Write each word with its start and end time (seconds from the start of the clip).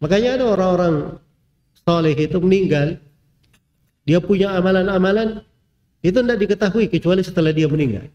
Makanya 0.00 0.40
ada 0.40 0.44
orang-orang 0.48 1.20
soleh 1.84 2.16
itu 2.16 2.40
meninggal, 2.40 2.96
dia 4.08 4.18
punya 4.18 4.56
amalan-amalan 4.56 5.44
itu 6.00 6.16
tidak 6.16 6.40
diketahui 6.40 6.88
kecuali 6.88 7.20
setelah 7.20 7.52
dia 7.52 7.68
meninggal. 7.68 8.08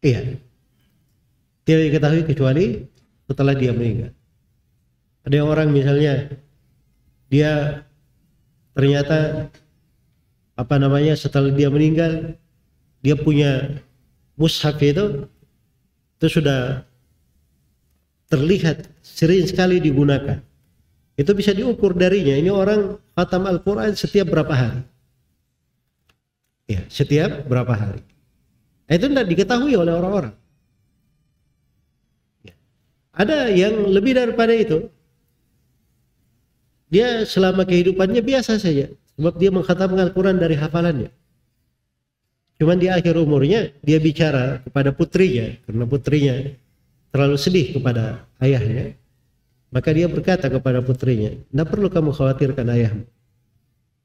Iya. 0.00 0.38
Tidak 1.66 1.82
diketahui 1.90 2.22
kecuali 2.24 2.86
setelah 3.26 3.54
dia 3.58 3.74
meninggal. 3.74 4.14
Ada 5.26 5.42
orang 5.44 5.68
misalnya 5.74 6.30
dia 7.28 7.82
ternyata 8.72 9.50
apa 10.56 10.74
namanya 10.80 11.14
setelah 11.18 11.52
dia 11.52 11.68
meninggal 11.68 12.34
dia 13.00 13.16
punya 13.16 13.80
mushaf 14.36 14.76
itu 14.80 15.28
itu 16.20 16.26
sudah 16.40 16.84
terlihat 18.30 18.86
sering 19.02 19.44
sekali 19.44 19.82
digunakan. 19.82 20.38
Itu 21.18 21.36
bisa 21.36 21.52
diukur 21.52 21.92
darinya. 21.92 22.32
Ini 22.32 22.48
orang 22.48 22.96
khatam 23.12 23.44
Al-Quran 23.44 23.92
setiap 23.92 24.32
berapa 24.32 24.54
hari. 24.54 24.82
Ya, 26.70 26.86
setiap 26.86 27.44
berapa 27.44 27.74
hari. 27.74 28.00
Nah, 28.86 28.94
itu 28.94 29.06
tidak 29.10 29.26
diketahui 29.26 29.74
oleh 29.74 29.92
orang-orang. 29.92 30.34
Ya. 32.46 32.54
Ada 33.12 33.50
yang 33.52 33.90
lebih 33.90 34.16
daripada 34.16 34.54
itu. 34.54 34.86
Dia 36.90 37.26
selama 37.26 37.66
kehidupannya 37.66 38.22
biasa 38.22 38.56
saja. 38.56 38.88
Sebab 39.18 39.34
dia 39.36 39.50
mengkhatamkan 39.52 40.08
Al-Quran 40.10 40.40
dari 40.40 40.56
hafalannya. 40.56 41.10
Cuman 42.56 42.78
di 42.80 42.88
akhir 42.88 43.18
umurnya 43.18 43.74
dia 43.84 43.98
bicara 44.00 44.62
kepada 44.64 44.94
putrinya. 44.94 45.52
Karena 45.68 45.84
putrinya 45.84 46.34
terlalu 47.10 47.36
sedih 47.38 47.76
kepada 47.76 48.24
ayahnya, 48.42 48.94
maka 49.70 49.90
dia 49.94 50.06
berkata 50.10 50.50
kepada 50.50 50.82
putrinya, 50.82 51.30
"Tidak 51.30 51.66
perlu 51.66 51.86
kamu 51.90 52.10
khawatirkan 52.10 52.66
ayahmu." 52.70 53.06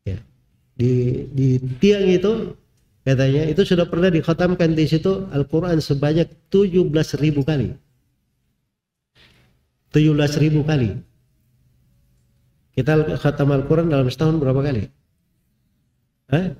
Ya. 0.06 0.18
Di 0.78 1.26
di 1.34 1.48
tiang 1.82 2.06
itu 2.10 2.54
katanya 3.06 3.50
itu 3.50 3.62
sudah 3.66 3.86
pernah 3.86 4.10
dikhatamkan 4.10 4.74
di 4.74 4.86
situ 4.86 5.26
Al-Qur'an 5.34 5.82
sebanyak 5.82 6.30
17.000 6.50 7.42
kali. 7.46 7.74
17.000 9.96 10.62
kali. 10.68 10.90
Kita 12.76 13.16
khatam 13.16 13.56
Al-Quran 13.56 13.88
dalam 13.88 14.12
setahun 14.12 14.36
berapa 14.36 14.60
kali? 14.60 14.84
Hah? 16.28 16.52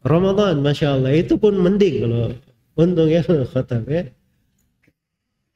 Ramadan, 0.00 0.64
Masya 0.64 0.96
Allah. 0.96 1.12
Itu 1.12 1.36
pun 1.36 1.60
mending 1.60 2.08
kalau 2.08 2.32
untung 2.80 3.12
ya 3.12 3.20
khatam 3.52 3.84
ya. 3.84 4.08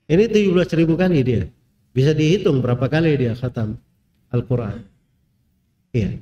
Ini 0.09 0.25
17 0.27 0.81
ribu 0.81 0.97
kali 0.97 1.21
dia. 1.21 1.45
Bisa 1.93 2.17
dihitung 2.17 2.65
berapa 2.65 2.89
kali 2.89 3.15
dia 3.21 3.37
khatam 3.37 3.77
Al-Quran. 4.33 4.83
Iya. 5.93 6.21